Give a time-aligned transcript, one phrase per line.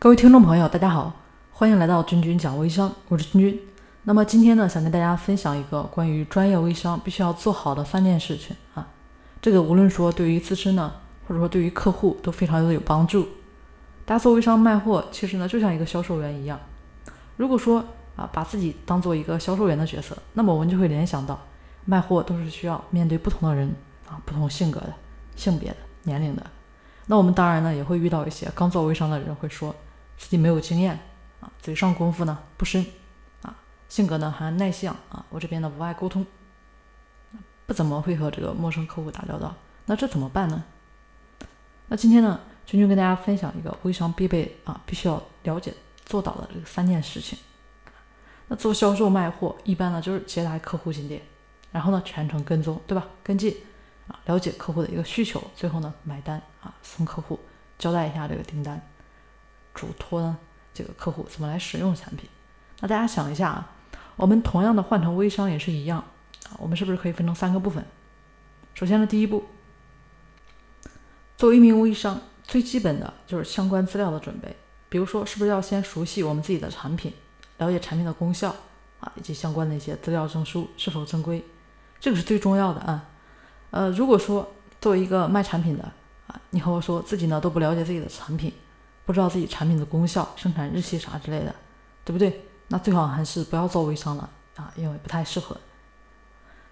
[0.00, 1.12] 各位听众朋友，大家好，
[1.50, 3.60] 欢迎来到君君讲微商，我是君君。
[4.04, 8.86] 那么今天呢，想跟大家分享一个关于专业微商必须要做好的三件事情啊。
[9.42, 10.92] 这个无论说对于自身呢，
[11.26, 13.26] 或者说对于客户都非常的有帮助。
[14.04, 16.60] 大家做微商卖货，其实呢就像一个销售员一样。
[17.36, 17.84] 如果说
[18.14, 21.36] 啊把自己当做一个销售员的角色，那么我们就会联想到，
[21.86, 23.74] 卖货都是需要面对不同的人
[24.08, 24.94] 啊，不同性格的、
[25.34, 26.46] 性别的、年龄的。
[27.06, 29.74] 那我们当然呢也会遇到一些刚做微商的人会说。
[30.18, 30.98] 自己没有经验
[31.40, 32.84] 啊，嘴上功夫呢不深
[33.42, 33.56] 啊，
[33.88, 36.26] 性格呢还内向啊，我这边呢不爱沟通，
[37.64, 39.54] 不怎么会和这个陌生客户打交道，
[39.86, 40.64] 那这怎么办呢？
[41.86, 45.72] 那今天呢，君君跟大家分享一个微商必备啊，必须要了解
[46.04, 47.38] 做到的这个三件事情。
[48.48, 51.22] 那做销售卖货，一般呢就是接待客户进店，
[51.70, 53.06] 然后呢全程跟踪，对吧？
[53.22, 53.56] 跟进
[54.08, 57.38] 啊，了解客户的一个需求，最后呢买单啊，送客户
[57.78, 58.80] 交代一下这个订单。
[59.78, 60.36] 嘱托呢，
[60.74, 62.28] 这个客户怎么来使用产品？
[62.80, 63.70] 那大家想一下啊，
[64.16, 66.00] 我们同样的换成微商也是一样
[66.50, 67.84] 啊，我们是不是可以分成三个部分？
[68.74, 69.44] 首先呢，第一步，
[71.36, 74.56] 作为一名微商，最基本的就是相关资料的准备，
[74.88, 77.12] 比如说是不是要先熟悉我们自己的产品，
[77.58, 78.52] 了解产品的功效
[78.98, 81.44] 啊，以及相关的一些资料证书是否正规，
[82.00, 83.08] 这个是最重要的啊。
[83.70, 85.84] 呃，如果说作为一个卖产品的
[86.26, 88.52] 啊，你和我说自己呢都不了解自己的产品。
[89.08, 91.54] 不知道自己产品的功效、生产日期啥之类的，
[92.04, 92.44] 对不对？
[92.66, 95.56] 那最好还是不要做微商了啊，因为不太适合。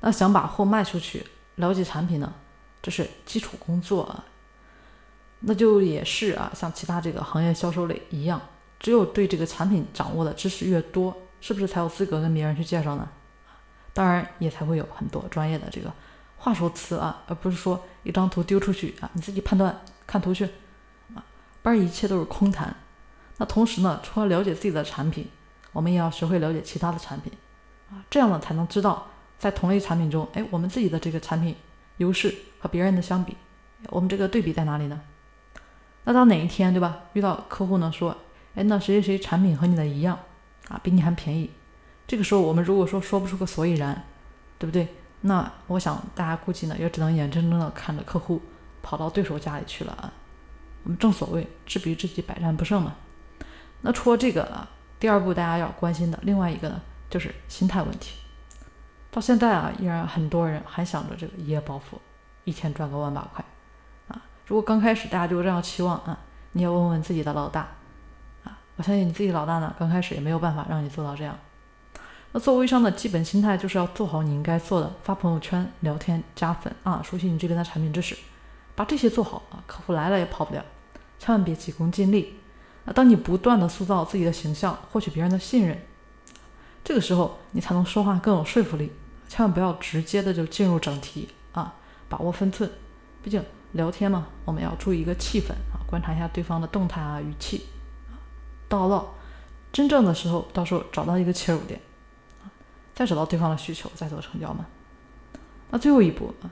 [0.00, 2.30] 那想把货卖出去，了解产品呢，
[2.82, 4.22] 这是基础工作啊。
[5.40, 8.38] 那就也是啊，像其他这个行业销售类一样，
[8.78, 13.08] 只有对这个产品掌握的知识越多，是不是才有资格跟别人去介绍呢？
[13.94, 15.90] 当然也才会有很多专业的这个
[16.36, 19.74] 话说词啊，而不是说一张图丢出去啊，你自己判断，
[20.06, 20.46] 看图去。
[21.62, 22.74] 而一切都是空谈。
[23.38, 25.28] 那同时呢，除了了解自己的产品，
[25.72, 27.32] 我们也要学会了解其他的产品
[27.90, 29.06] 啊，这样呢才能知道
[29.38, 31.54] 在同类产品中，哎，我们自己的这个产品
[31.98, 33.36] 优势和别人的相比，
[33.90, 35.00] 我们这个对比在哪里呢？
[36.04, 37.02] 那到哪一天，对吧？
[37.12, 38.16] 遇到客户呢说，
[38.54, 40.18] 哎，那谁谁谁产品和你的一样
[40.68, 41.50] 啊，比你还便宜。
[42.06, 44.04] 这个时候我们如果说说不出个所以然，
[44.58, 44.88] 对不对？
[45.20, 48.40] 那我想大家估计呢，也只能眼睁睁的看着客户
[48.82, 50.12] 跑到对手家里去了啊。
[50.96, 52.94] 正所谓知彼知己，百战不胜嘛。
[53.82, 54.68] 那除了这个啊，
[54.98, 58.18] 第二步大家要关心的另外一个呢，就是心态问题。
[59.10, 62.00] 到现在啊，依然很多人还想着这个一夜暴富，
[62.44, 63.44] 一天赚个万把块
[64.08, 64.20] 啊。
[64.46, 66.18] 如果刚开始大家就这样期望啊，
[66.52, 67.68] 你也问问自己的老大
[68.44, 71.36] 啊，我相信你自己老大呢，刚开始也没有办法让你做到这样。
[72.32, 78.16] 那做微商的基本心态就是要做好你应该做的，发朋友圈、聊天、加粉啊，熟悉你这边的产品知识。
[78.74, 80.64] 把这些做好啊，客户来了也跑不了，
[81.18, 82.38] 千万别急功近利。
[82.84, 85.78] 那当你不断的塑造自己的形象，获取别人的信任，
[86.82, 88.92] 这个时候你才能说话更有说服力。
[89.28, 91.74] 千万不要直接的就进入整题啊，
[92.08, 92.70] 把握分寸。
[93.22, 97.66] 毕竟聊天嘛，我们要注意一个气氛啊，观察一下对方的动态啊、语气
[98.10, 98.16] 啊，
[98.68, 99.06] 到了
[99.70, 101.78] 真正的时候，到时候找到一个切入点，
[102.94, 104.64] 再找到对方的需求，再做成交嘛。
[105.70, 106.48] 那最后一步啊。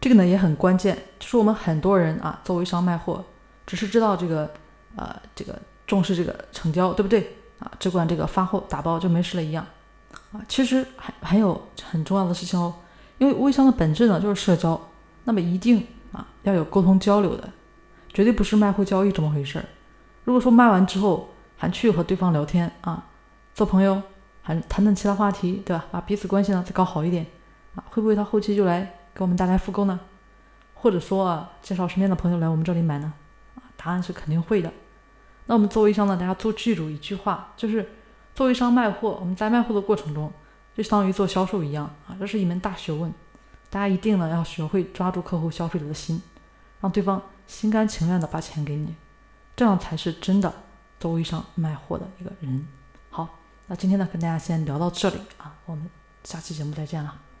[0.00, 3.24] 这个呢也很关键，就是我们很多人啊，做微商卖货，
[3.66, 4.50] 只是知道这个，
[4.96, 7.70] 呃，这个重视这个成交，对不对啊？
[7.78, 9.66] 只管这个发货打包就没事了一样，
[10.32, 12.74] 啊，其实还还有很重要的事情哦。
[13.18, 14.80] 因为微商的本质呢就是社交，
[15.24, 17.48] 那么一定啊要有沟通交流的，
[18.12, 19.64] 绝对不是卖货交易这么回事儿。
[20.24, 23.06] 如果说卖完之后还去和对方聊天啊，
[23.54, 24.02] 做朋友，
[24.42, 25.84] 还谈谈其他话题，对吧？
[25.90, 27.26] 把彼此关系呢再搞好一点
[27.76, 28.98] 啊，会不会他后期就来？
[29.14, 30.00] 给我们带来复购呢，
[30.74, 33.12] 或者说啊，介绍身边的朋友来我们这里买呢？
[33.84, 34.72] 答案是肯定会的。
[35.46, 37.86] 那我们做微商呢，大家都记住一句话，就是
[38.34, 40.32] 做微商卖货，我们在卖货的过程中，
[40.74, 43.12] 就相当于做销售一样啊，这是一门大学问。
[43.68, 46.22] 大家一定呢要学会抓住客户消费者的心，
[46.80, 48.94] 让对方心甘情愿的把钱给你，
[49.54, 50.50] 这样才是真的
[50.98, 52.66] 做微商卖货的一个人。
[53.10, 53.28] 好，
[53.66, 55.90] 那今天呢跟大家先聊到这里啊，我们
[56.22, 57.33] 下期节目再见了。